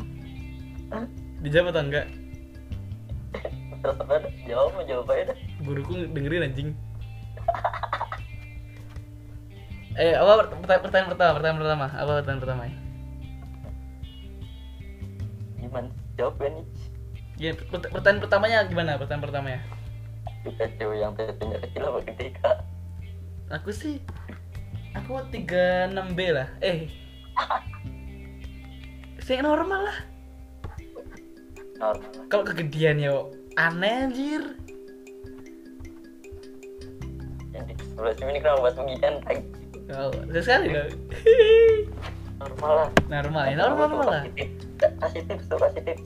[0.96, 1.06] Hah?
[1.46, 2.08] dijawab atau enggak
[4.50, 6.70] jawab mau jawab aja dah guruku dengerin anjing.
[9.96, 11.86] Eh apa pertanyaan, pertanyaan pertama pertanyaan pertama.
[11.94, 12.64] Apa pertanyaan pertama?
[12.66, 12.74] Ya
[15.62, 15.90] gimana?
[16.18, 16.66] Jawab ya nih
[17.36, 18.96] Ya, pert- pertanyaan pertamanya gimana?
[18.96, 19.60] Pertanyaan pertamanya?
[20.46, 22.58] Cewek yang tetonya kecil apa gede kak
[23.50, 24.02] aku sih
[24.96, 26.50] aku 36 B lah.
[26.64, 26.90] Eh.
[29.22, 29.98] Sih normal lah.
[31.76, 32.10] Normal.
[32.32, 33.14] Kalau kegedean ya
[33.60, 34.44] aneh anjir.
[37.52, 39.44] Yang di sebelah sini kenapa bahas beginian lagi
[39.96, 40.12] oh,
[40.44, 40.92] sekali dong
[42.36, 42.90] normal lah.
[43.08, 44.24] Normal ya normal normal lah.
[45.00, 46.06] kasih tips kasih tips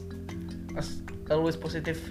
[1.30, 2.02] Mas, always positif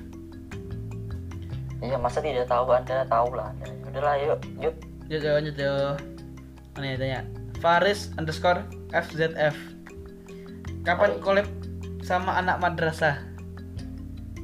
[1.78, 4.74] iya masa tidak tahu anda tahu lah anda udahlah yuk yuk
[5.08, 5.96] Yuk, yuk, lanjut yuk.
[6.76, 7.20] Mana ya tanya?
[7.64, 8.60] Faris underscore
[8.92, 9.56] FZF.
[10.84, 11.48] Kapan collab
[12.04, 13.16] sama anak madrasah?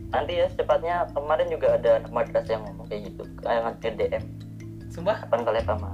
[0.09, 4.25] nanti ya secepatnya kemarin juga ada anak madrasah yang ngomong kayak gitu yang DM
[4.89, 5.27] Sumpah?
[5.27, 5.91] kapan kalian sama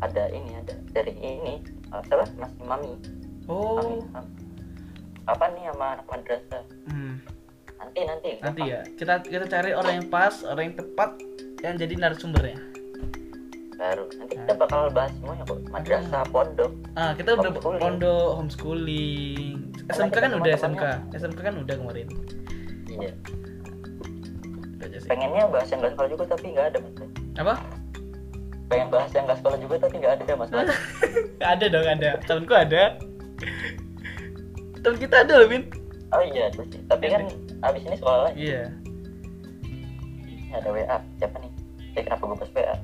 [0.00, 1.60] ada ini ada dari ini
[1.92, 2.96] uh, siapa mas mami
[3.44, 3.76] Oh.
[3.76, 4.30] mami Mami.
[5.28, 7.14] kapan nih sama anak madrasah Hmm.
[7.78, 8.80] Nanti nanti Nanti ya.
[8.94, 11.10] Kita kita cari orang yang pas, orang yang tepat
[11.62, 12.58] yang jadi narasumbernya.
[13.78, 19.70] baru nanti kita bakal bahas semuanya kok madrasah pondok Ah, kita udah pondok homeschooling.
[19.86, 20.84] SMK kan udah SMK.
[21.14, 22.08] SMK kan udah kemarin.
[22.90, 23.14] iya
[25.06, 26.92] pengennya bahas yang gak sekolah juga tapi nggak ada mas
[27.38, 27.54] Apa?
[28.68, 30.50] pengen bahas yang gak sekolah juga tapi nggak ada mas
[31.54, 32.10] ada dong, ada.
[32.26, 32.82] Temenku ada.
[34.78, 35.70] Temen kita ada loh, Min.
[36.08, 36.48] Oh iya
[36.86, 37.22] tapi kan
[37.62, 38.62] abis ini sekolah lagi Iya.
[40.24, 41.52] Ini ada WA siapa nih
[41.92, 42.76] eh kenapa gue pas WA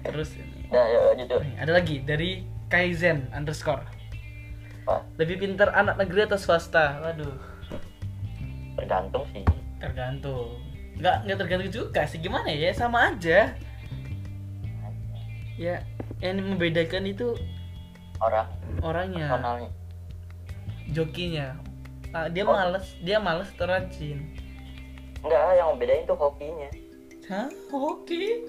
[0.00, 0.64] Terus ini.
[0.72, 1.40] Nah, yuk lanjut yuk.
[1.44, 2.30] Nih, ada lagi dari
[2.66, 3.84] Kaizen underscore.
[4.88, 6.96] Wah, Lebih pintar anak negeri atau swasta?
[7.04, 7.36] Waduh,
[8.74, 9.44] tergantung sih.
[9.76, 10.56] tergantung.
[10.96, 13.52] Nggak nggak tergantung juga sih gimana ya sama aja.
[15.54, 15.84] Ya,
[16.18, 17.36] yang membedakan itu
[18.16, 18.48] Orang
[18.80, 19.70] orangnya, personalnya.
[20.90, 21.46] jokinya.
[22.10, 22.50] Ah, dia Oh.
[22.50, 24.18] males, dia males atau rajin.
[25.22, 26.70] Enggak, yang membedain tuh hokinya.
[27.30, 27.46] Hah?
[27.70, 28.42] Oke.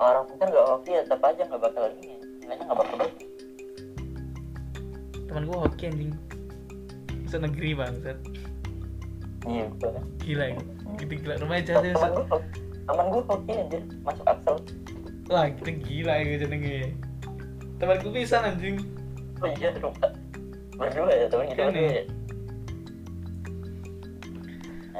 [0.00, 2.16] Orang kan nggak hoki ya tetap aja nggak bakal ini.
[2.40, 3.24] Nilainya nggak bakal bagus.
[5.28, 6.12] Temen gua hoki anjing.
[7.28, 8.18] Bisa negeri bangsat.
[9.44, 9.92] Iya, betul.
[10.24, 10.60] Gila ya.
[10.96, 12.50] Gitu gila rumahnya jauh Temen gue hoki.
[12.82, 14.56] Temen gue hoki anjir, masuk Axel.
[15.28, 16.78] Wah, kita gila ya jenenge.
[17.76, 18.76] Temen gua bisa anjing.
[19.44, 20.08] Oh iya, lupa.
[20.80, 22.04] Berdua ya, temen kita berdua ya.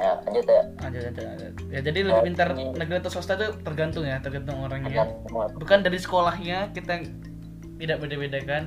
[0.03, 0.61] Ya, lanjut ya.
[0.83, 1.53] Lanjut, lanjut, lanjut.
[1.71, 2.65] Ya jadi lebih Oh, pintar ini.
[2.75, 4.91] negeri atau swasta itu tergantung ya, tergantung orangnya.
[4.91, 5.45] Tergantung semua.
[5.55, 6.93] Bukan dari sekolahnya kita
[7.79, 8.63] tidak beda-bedakan.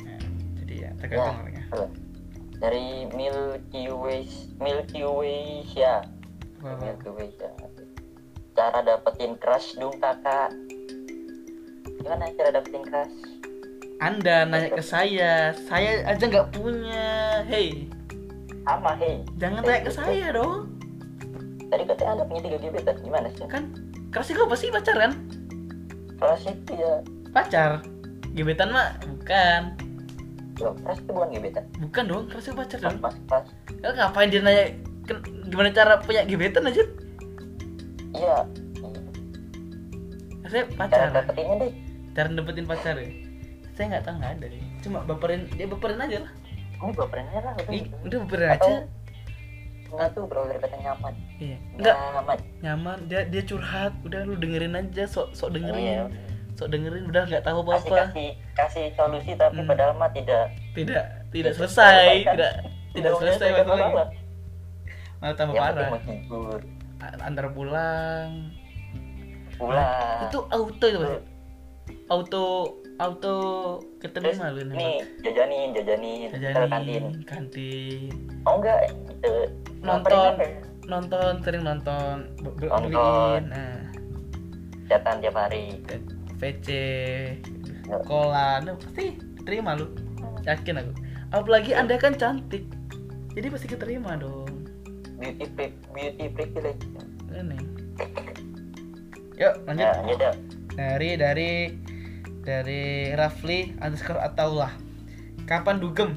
[0.00, 0.20] Nah,
[0.62, 1.42] jadi ya tergantung Ya.
[1.42, 1.64] orangnya.
[2.56, 4.22] Dari Milky Way,
[4.56, 5.42] Milky Way
[5.74, 6.06] ya.
[6.62, 7.50] Milky Way ya.
[8.54, 10.54] Cara dapetin crush dong kakak.
[11.98, 13.16] Gimana cara dapetin crush?
[13.96, 17.42] Anda nanya ke saya, saya aja nggak punya.
[17.44, 17.88] Hey,
[18.66, 19.22] Sama hei.
[19.38, 20.74] jangan tanya ke saya dong.
[21.70, 22.94] Tadi katanya anda punya tiga gebetan.
[22.98, 23.46] Gimana sih?
[23.46, 23.70] Kan
[24.10, 25.12] kerasnya kau pasti pacar kan?
[26.18, 26.92] Crush itu ya.
[27.30, 27.70] Pacar.
[28.34, 29.62] Gebetan mah bukan.
[30.58, 31.64] Loh, crush itu bukan gebetan.
[31.78, 32.98] Bukan dong, kerasnya pacar dong.
[32.98, 33.50] Mas crush.
[33.82, 34.64] Ya, ngapain dia nanya
[35.46, 36.82] gimana cara punya gebetan aja?
[38.18, 38.36] Iya.
[40.46, 41.06] Saya Cara pacar.
[41.14, 41.72] dapetinnya deh.
[42.14, 43.10] Cara dapetin pacar ya?
[43.78, 44.62] Saya nggak tahu nggak ada deh.
[44.82, 46.32] Cuma baperin, dia baperin aja lah.
[46.76, 47.52] Ini baperin aja lah.
[47.54, 47.96] Udah, Ih, gitu.
[48.02, 48.78] udah baperin Atau- aja.
[49.86, 51.14] Semua tuh berawal dari kata nyaman.
[51.36, 51.56] Iya.
[51.72, 52.38] Enggak Nyaman.
[52.60, 52.98] nyaman.
[53.06, 53.92] Dia dia curhat.
[54.02, 55.04] Udah lu dengerin aja.
[55.04, 55.54] Sok sok Iya.
[55.54, 55.98] dengerin.
[56.52, 57.02] Sok dengerin.
[57.06, 57.96] Udah nggak tahu apa Kasih apa.
[58.02, 59.68] kasih kasih solusi tapi Hmm.
[59.68, 62.06] padahal mah tidak Tidak tidak Tidak selesai.
[62.20, 62.34] kan?
[62.34, 62.52] Tidak
[62.92, 63.86] tidak selesai masalahnya.
[63.86, 64.08] masalah.
[65.16, 65.88] Malah tambah Yang parah.
[67.22, 68.30] Antar pulang.
[69.54, 70.20] Pulang.
[70.22, 71.18] Itu auto itu pasti.
[72.06, 73.36] Auto auto
[74.00, 76.62] ketemu Terus malu nih jajanin jajanin ke kantin.
[76.64, 78.10] Jajanin, kantin,
[78.48, 79.32] Oh enggak itu
[79.84, 80.32] Nonton.
[80.86, 82.30] nonton, sering nonton,
[82.62, 83.40] Nonton.
[83.50, 83.82] nah,
[84.86, 85.82] Catatan tiap hari.
[86.38, 86.68] VC,
[88.06, 89.90] kola, nah, pasti terima lu,
[90.46, 90.92] yakin aku.
[91.34, 92.70] apalagi anda kan cantik.
[93.34, 94.68] Jadi pasti keterima dong.
[95.18, 95.48] Beauty
[95.90, 96.86] beauty privilege
[97.34, 97.58] ini.
[99.36, 99.84] Yuk lanjut.
[99.84, 101.72] Ya lanjut dari dari
[102.44, 104.70] dari Rafli underscore Ataulah
[105.48, 106.12] kapan dugem?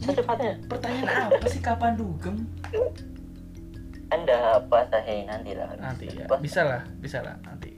[0.00, 0.56] Secepatnya.
[0.66, 2.48] Pertanyaan apa sih kapan dugem?
[4.08, 5.76] Anda puasa hei nanti lah.
[5.76, 6.24] Nanti ya.
[6.40, 7.76] Bisa lah bisa lah nanti.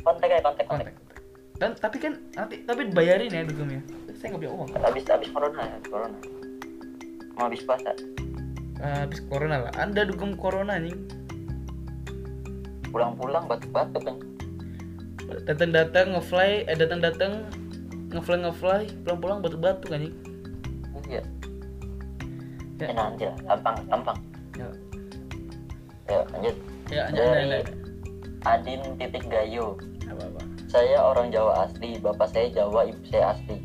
[0.00, 0.90] Kontak ya kontak kontak.
[0.96, 1.06] Kontak
[1.58, 3.82] dan tapi kan nanti tapi bayarin ya dugemnya
[4.14, 4.68] saya nggak punya uang.
[4.78, 6.18] Habis habis corona ya corona.
[7.34, 7.90] Mau habis puasa?
[8.78, 9.72] Habis corona lah.
[9.74, 10.94] Anda dugem corona nih
[12.90, 14.16] pulang-pulang batuk-batuk kan.
[15.44, 17.32] Datang datang ngefly eh datang datang
[18.08, 21.20] ngefly ngefly pulang pulang batu batu kan iya.
[22.80, 22.86] Ya.
[22.88, 24.18] ya nanti lah gampang gampang.
[24.56, 24.68] Ya.
[26.08, 26.56] Ya lanjut.
[26.88, 27.60] Ya ada dari
[28.46, 29.76] Adin titik Gayo.
[30.08, 33.56] Apa apa saya orang Jawa asli bapak saya Jawa ibu saya asli.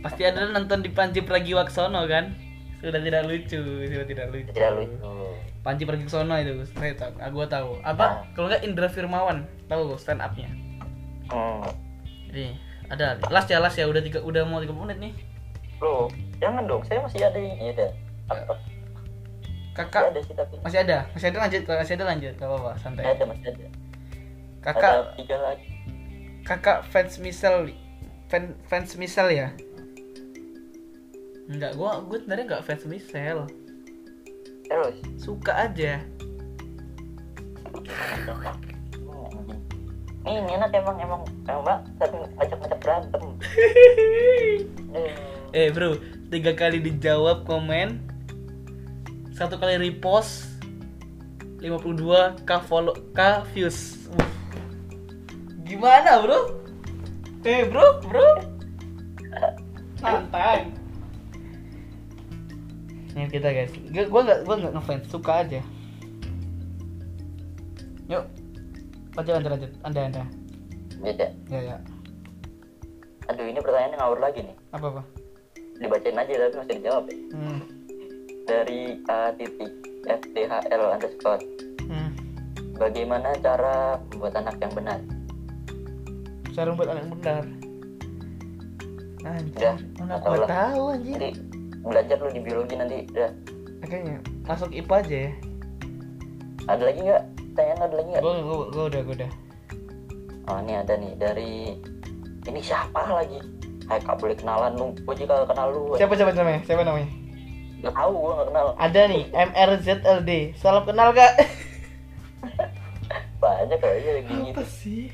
[0.00, 2.32] Pasti ada nonton di Panji Pragiwaksono kan
[2.80, 4.52] sudah tidak lucu sudah tidak lucu.
[4.56, 5.12] Tidak lucu.
[5.60, 7.70] Panji Pragiwaksono itu saya tahu ah, gua tahu.
[7.84, 8.04] Apa?
[8.04, 8.14] Nah.
[8.32, 10.48] kalau nggak Indra Firmawan tahu stand upnya
[11.28, 11.68] hmm.
[12.32, 12.44] jadi
[12.90, 13.06] ada.
[13.30, 15.12] Last ya last ya udah tiga udah mau 30 menit nih.
[15.78, 16.10] Loh,
[16.42, 17.90] jangan dong saya masih ada yang iya dah
[18.30, 18.54] apa?
[18.54, 18.72] Masih
[19.70, 20.54] kakak ada sih tapi.
[20.60, 20.98] masih ada?
[21.14, 23.04] Masih ada lanjut masih ada lanjut gak apa-apa santai.
[23.06, 23.66] Ada masih ada.
[24.60, 25.66] Kakak ada tiga lagi.
[26.44, 27.68] kakak fans misal
[28.26, 29.54] fan, fans misal ya
[31.50, 33.50] enggak gua gue sebenarnya enggak fans misal
[34.70, 34.96] terus?
[35.18, 35.98] Suka aja.
[40.22, 41.78] Ini minat emang emang emang mbak.
[41.98, 43.24] Tapi ngajak ngajak berantem.
[44.94, 45.10] Eh,
[45.58, 45.98] eh bro.
[46.30, 47.98] Tiga kali dijawab komen.
[49.34, 50.46] Satu kali repost.
[51.58, 54.08] 52 k follow k views.
[54.16, 54.28] Uh.
[55.66, 56.56] gimana bro?
[57.44, 58.28] Eh bro bro?
[60.00, 60.79] Santai
[63.14, 63.72] ini kita guys.
[63.90, 65.04] Gue gua nggak gua nggak ngefans.
[65.10, 65.60] Suka aja.
[68.10, 68.24] Yuk.
[69.18, 69.72] Lanjut lanjut lanjut.
[69.82, 70.24] Anda anda
[71.00, 71.76] beda ya ya.
[73.32, 74.56] Aduh ini pertanyaannya ngawur lagi nih.
[74.76, 75.02] Apa apa?
[75.80, 77.18] Dibacain aja tapi masih dijawab ya.
[77.34, 77.60] Hmm.
[78.48, 79.70] dari a titik
[80.04, 81.42] fdhl underscore.
[81.86, 82.10] Hmm.
[82.74, 84.98] bagaimana cara membuat anak yang benar?
[86.50, 87.42] Cara buat anak benar.
[89.20, 90.48] Anjir mana lah.
[90.48, 91.14] tahu anjir.
[91.20, 91.30] Jadi
[91.80, 93.30] belajar lu di biologi nanti udah
[93.80, 95.32] makanya masuk IPA aja ya.
[96.68, 97.22] Ada lagi nggak?
[97.50, 98.22] Pertanyaan ada lagi nggak?
[98.22, 99.30] Gua, gua, gua udah gua udah.
[100.48, 101.52] Oh ini ada nih dari
[102.44, 103.40] ini siapa lagi?
[103.86, 105.98] Hai kak boleh kenalan lu gue juga kenal lu.
[105.98, 106.60] Siapa siapa namanya?
[106.62, 107.08] Siapa namanya?
[107.80, 108.66] Gak tau gue gak kenal.
[108.76, 111.32] Ada nih MRZLD salam kenal kak.
[113.42, 115.08] Banyak kayaknya yang gini apa sih?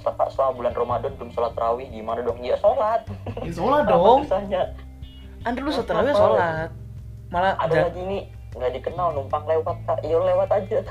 [0.00, 1.86] Selama, selama bulan Ramadan belum sholat terawih.
[1.92, 2.40] Gimana dong?
[2.40, 3.04] Ya sholat.
[3.44, 4.20] Ya sholat Apa dong.
[4.24, 4.62] susahnya?
[5.46, 6.70] Anda lu setelah sholat.
[7.28, 8.22] Malah Ada lagi nih
[8.56, 9.98] nggak dikenal numpang lewat kak.
[10.02, 10.78] Iya lewat aja.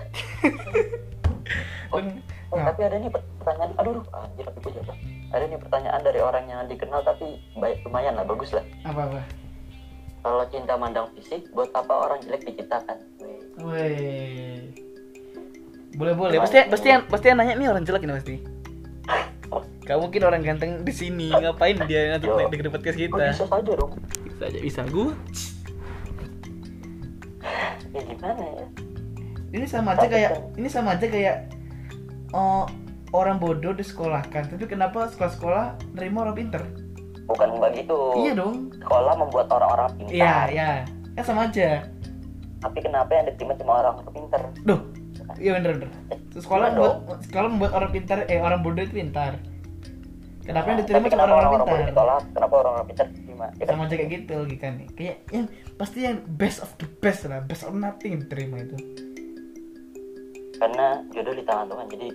[1.88, 2.72] Oh, oh, Nah.
[2.72, 4.98] Tapi ada nih pertanyaan Aduh aduh, anjir tapi gue jatuh.
[5.32, 8.64] Ada nih pertanyaan dari orang yang dikenal tapi baik lumayan lah bagus lah.
[8.84, 9.22] Apa apa?
[10.24, 12.98] Kalau cinta mandang fisik buat apa orang jelek diciptakan?
[13.64, 14.68] Weh.
[15.96, 16.40] boleh boleh.
[16.44, 18.36] Pasti pasti yang pasti yang nanya nih orang jelek ini pasti.
[19.88, 21.32] Gak mungkin orang ganteng di sini.
[21.32, 22.52] Ngapain dia ngatur Yo.
[22.52, 23.92] di podcast Oh, kita bisa saja dong
[24.38, 24.82] bisa aja bisa
[27.96, 28.66] Ya gimana ya?
[29.56, 31.50] ini sama aja kayak ini sama aja kayak
[32.36, 32.68] oh,
[33.16, 34.52] orang bodoh disekolahkan.
[34.54, 36.62] Tapi kenapa sekolah-sekolah nerima orang pinter?
[37.26, 38.70] Bukan mbak gitu iya dong.
[38.76, 40.14] Sekolah membuat orang-orang pintar.
[40.14, 40.72] Iya iya.
[41.18, 41.88] Kan sama aja.
[42.62, 44.42] Tapi kenapa yang diterima cuma orang pintar?
[44.68, 44.82] Duh,
[45.40, 45.90] iya bener bener.
[46.38, 49.42] Sekolah Iya membuat sekolah membuat orang pintar, eh orang bodoh itu pintar.
[50.46, 52.22] Kenapa yang diterima cuma orang-orang pintar?
[52.36, 53.66] Kenapa orang-orang pintar Ya kan?
[53.70, 54.86] Sama aja kayak gitu logikanya.
[54.94, 55.46] Kayak yang
[55.76, 58.78] pasti yang best of the best lah, best of nothing yang diterima itu.
[60.58, 61.88] Karena jodoh di tangan Tuhan.
[61.94, 62.08] Jadi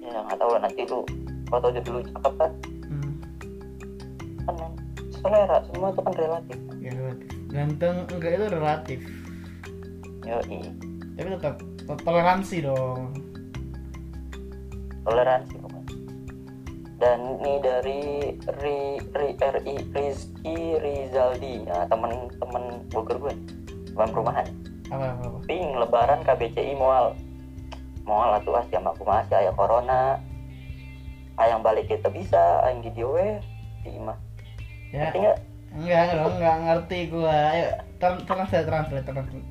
[0.00, 1.00] ya nggak tahu lah nanti lu
[1.46, 2.52] kalau tau jodoh lu cakep kan
[2.84, 3.12] Hmm,
[4.44, 4.56] kan
[5.12, 6.58] selera semua itu kan relatif.
[6.78, 7.28] ya relatif.
[7.48, 9.00] Ganteng enggak itu relatif.
[10.22, 10.60] Yoi.
[11.16, 11.54] Tapi tetap
[12.00, 13.00] toleransi dong.
[15.00, 15.56] toleransi.
[17.00, 18.00] Dan ini dari
[18.60, 23.34] Ri, Ri, RI Rizky Rizaldi, nah, temen-temen Bogor gue,
[23.88, 24.46] teman perumahan.
[24.86, 25.38] Apa apa apa.
[25.44, 27.16] Ping lebaran KBCI mual
[28.02, 30.18] mual atuh ah siapa aku masih aya corona
[31.36, 33.38] ayang balik kita bisa ayang di we
[33.80, 34.18] di imah
[34.90, 35.38] Ya, ngerti nggak
[35.72, 37.36] enggak dong, enggak ngerti gua.
[37.48, 39.46] Ayo, tran- translate, translate, translate.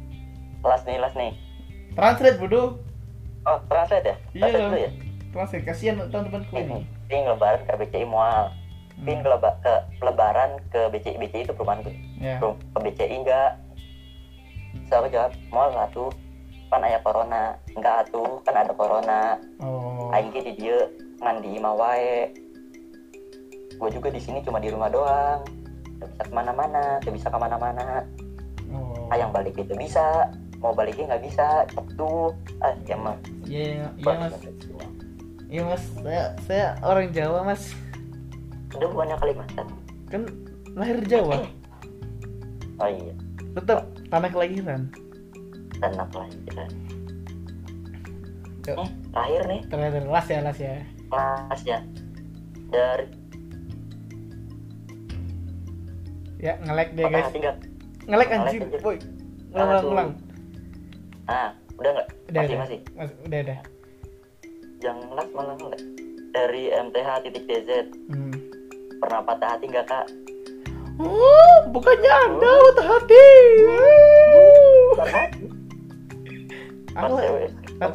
[0.60, 1.32] kelas nih kelas nih
[1.90, 2.68] Translate, bodoh.
[3.42, 4.68] oh translate ya Iya translate dong.
[4.68, 4.92] dulu ya
[5.30, 6.80] Translate, kasihan teman-temanku ini.
[7.10, 8.54] Ping lebaran KBCI mual.
[9.00, 12.38] Pin ke, leba- ke lebaran ke BCI BCI itu perumahan gue ya.
[12.38, 13.52] Perum- ke BCI enggak.
[14.86, 16.12] Terus aku jawab mau lah tuh?
[16.70, 17.58] Kan ayah corona.
[17.74, 19.40] Enggak atuh kan ada corona.
[19.64, 20.14] Oh.
[20.14, 20.86] Aing di dia
[21.24, 22.30] ngan di imah wae.
[23.80, 25.42] Gue juga di sini cuma di rumah doang.
[26.00, 28.04] Gak bisa ke mana-mana gak bisa ke mana-mana.
[28.70, 29.10] Oh.
[29.16, 30.28] Ayang balik itu bisa
[30.60, 31.64] mau baliknya nggak bisa
[31.96, 32.36] tuh.
[32.60, 33.16] Ah ya mah.
[33.48, 33.88] Iya iya.
[34.04, 34.36] mas
[35.50, 35.84] iya mas.
[36.00, 37.74] Saya saya orang Jawa mas.
[38.78, 39.68] Udah bukannya Kalimantan?
[40.08, 40.22] Kan
[40.78, 41.44] lahir Jawa.
[42.80, 43.14] Oh iya.
[43.58, 44.82] Tetap tanah kelahiran.
[45.82, 46.72] Tanah kelahiran.
[48.70, 49.62] Yuk, eh lahir nih.
[49.68, 50.78] Terakhir las ya las ya.
[51.10, 51.80] Kelasnya
[52.70, 53.06] dari
[56.40, 57.28] ya ngelek deh guys.
[57.34, 57.58] ngelek
[58.10, 58.98] Ngelek anjir boy
[59.54, 59.92] Aduh.
[59.92, 60.10] ulang
[61.30, 62.08] ah udah nggak?
[62.30, 62.60] Udah masih udah.
[62.64, 62.80] masih?
[62.96, 63.60] Mas, udah udah
[64.80, 65.84] jangan las malah ngelek
[66.32, 67.70] dari MTH titik DZ
[68.12, 68.34] hmm.
[69.04, 70.08] pernah patah hati nggak kak
[71.00, 73.24] Oh, bukannya anda patah hati.
[75.00, 75.44] patah hati
[76.92, 77.88] Aku, Mas Ewes Mas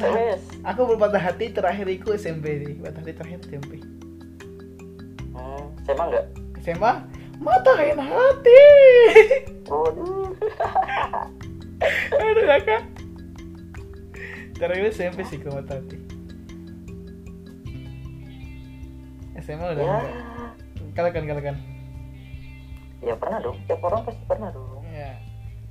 [0.97, 1.45] patah hati.
[1.53, 2.81] Aku terakhir itu SMP nih.
[2.81, 3.71] Patah hati terakhir SMP.
[5.37, 6.25] hmm, mah nggak
[6.65, 6.93] SMA
[7.37, 8.63] matahin hati.
[9.69, 10.33] waduh
[12.25, 12.81] Aduh kakak.
[14.57, 16.14] Terakhir SMP sih ke patah hati.
[19.45, 20.11] SMA udah ya enggak.
[20.93, 21.55] Kalakan kalakan.
[22.99, 25.13] ya pernah dong tiap orang pasti pernah dong Ya.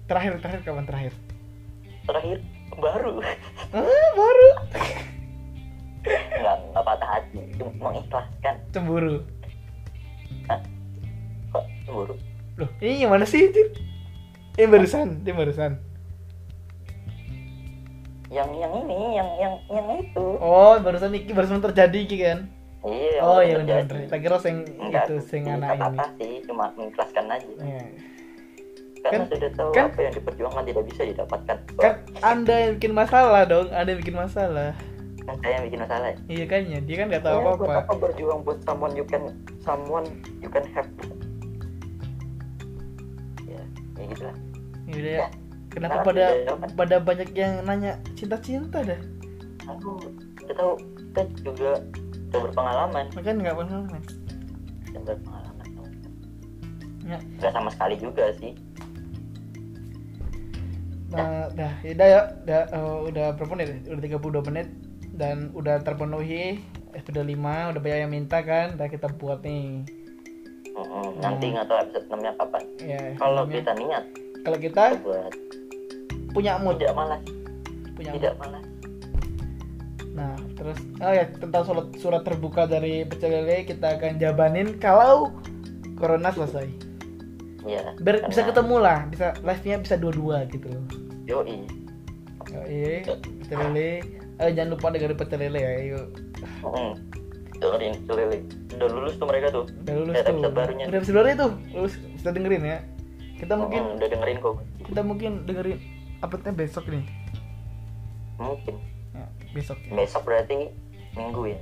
[0.05, 1.13] Terakhir terakhir kapan terakhir?
[2.05, 2.39] terakhir
[2.71, 3.25] baru
[3.73, 3.83] Ah,
[4.15, 4.49] baru.
[6.05, 9.25] nggak nggak patah hati cuma mengikhlaskan Cemburu.
[11.49, 12.15] kok cemburu
[12.55, 13.49] Loh, ini yang mana sih?
[13.49, 13.73] Cir?
[14.55, 15.73] Yang barusan, yang barusan.
[18.31, 22.47] yang yang ini yang yang yang itu Oh, barusan iki barusan terjadi iki kan.
[22.85, 23.85] Iya oh iya benar.
[24.07, 25.81] Tak kira sing Enggak, itu sing anak ini.
[25.81, 27.83] apa-apa sih cuma mengikhlaskan aja Iya.
[29.03, 32.93] karena Kan- sudah tahu kan- apa yang diperjuangkan tidak bisa didapatkan Kan Anda yang bikin
[32.95, 34.71] masalah dong, Anda yang bikin masalah.
[35.21, 37.73] Kan saya yang bikin masalah ya Iya kan ya, dia kan nggak tahu Ya, apa-apa.
[37.81, 39.23] apa berjuang buat someone you can
[39.59, 40.05] someone
[40.39, 40.89] you can have
[43.43, 44.37] ya ya gitu lah
[44.85, 45.19] Ya udah ya.
[45.19, 45.27] Ya,
[45.73, 49.01] Kenapa sekarang pada pada banyak yang nanya cinta-cinta dah?
[49.65, 49.97] aku
[50.39, 50.73] udah tahu
[51.11, 51.71] kita juga
[52.35, 53.83] udah berpengalaman Kan nggak pernah.
[54.89, 55.53] dan berpengalaman
[57.05, 57.19] Ya.
[57.39, 58.53] nggak sama sekali juga sih
[61.07, 63.87] Nah, dah, yaudah ya, udah, eh, udah berapa menit?
[63.87, 64.67] Udah 32 menit
[65.15, 66.59] dan udah terpenuhi
[66.91, 67.39] episode 5,
[67.71, 69.87] udah banyak yang minta kan, udah kita buat nih.
[70.75, 71.23] Mm-mm.
[71.23, 74.05] nanti nggak tahu episode 6 nya kapan Ya, kalau kita niat
[74.43, 75.31] kalau kita buat
[76.35, 77.23] punya mood, tidak malas
[77.95, 78.19] punya mood.
[78.19, 78.65] tidak malas
[80.15, 85.35] Nah, terus oh ya tentang surat surat terbuka dari pecel lele kita akan jabanin kalau
[85.99, 86.71] corona selesai.
[87.67, 90.71] ya Biar bisa ketemu lah, bisa live-nya bisa dua-dua gitu.
[91.27, 91.67] yoi
[92.55, 93.03] Oh, iya,
[93.43, 94.07] pecel lele.
[94.39, 96.07] Ayo jangan lupa dengerin pecel lele ya, yuk.
[96.63, 96.95] Mm.
[97.55, 98.37] dengerin Celele
[98.77, 100.31] udah lulus tuh mereka tuh Udah lulus tuh.
[100.35, 100.85] episode barunya.
[100.91, 102.79] Udah episode barunya tuh, lulus bisa dengerin ya.
[103.41, 105.79] Kita mungkin udah dengerin kok kita mungkin dengerin
[106.21, 107.05] uploadnya besok nih.
[108.35, 108.75] mungkin
[109.55, 109.79] besok.
[109.81, 109.95] Ya.
[109.97, 110.69] besok berarti
[111.15, 111.59] minggu ya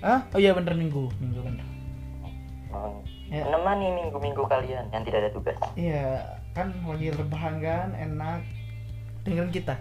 [0.00, 0.20] Hah?
[0.28, 1.64] Oh iya bener minggu, minggu bener.
[2.68, 3.40] Mau Ya.
[3.42, 6.20] menemani minggu-minggu kalian yang tidak ada tugas Iya,
[6.52, 8.44] kan lagi rebahan kan, enak.
[9.24, 9.74] Dengerin kita.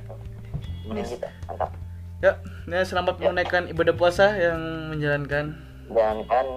[0.88, 1.70] Mending kita mantap
[2.18, 5.60] Ya, ya selamat menunaikan ibadah puasa yang menjalankan.
[5.92, 6.48] dan kan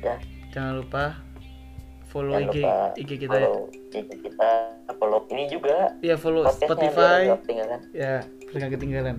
[0.00, 0.16] ya
[0.48, 1.04] Jangan lupa
[2.06, 3.44] follow jangan IG lupa IG kita ya.
[3.44, 4.50] follow IG kita
[4.96, 7.28] follow ini juga Ya follow Spotify.
[7.92, 9.16] Ya, nggak ketinggalan.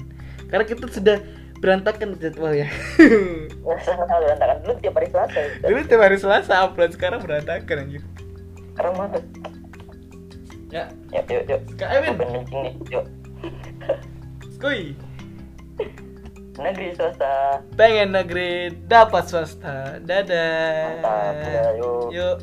[0.51, 1.17] Karena kita sudah
[1.57, 2.67] berantakan jadwal ya.
[3.61, 5.49] nggak sama sekali berantakan dulu tiap hari selasa ya.
[5.63, 8.03] Dulu tiap hari Selasa upload, sekarang berantakan anjir.
[8.71, 9.17] sekarang mana
[10.71, 13.05] Ya, yuk yuk yuk Kak kencing nih yuk
[14.55, 14.95] skuy.
[16.55, 19.99] negeri swasta Pengen negeri dapat swasta.
[19.99, 20.99] Dadah.
[21.03, 22.37] mantap ya yuk Yuk.